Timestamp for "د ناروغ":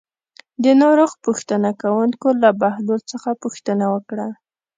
0.63-1.11